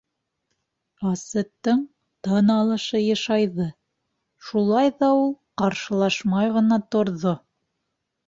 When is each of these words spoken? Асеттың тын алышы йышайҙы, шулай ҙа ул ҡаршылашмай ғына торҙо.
Асеттың 1.09 1.81
тын 2.27 2.47
алышы 2.53 3.01
йышайҙы, 3.03 3.67
шулай 4.47 4.91
ҙа 5.03 5.09
ул 5.19 5.29
ҡаршылашмай 5.63 6.51
ғына 6.59 6.81
торҙо. 6.97 7.35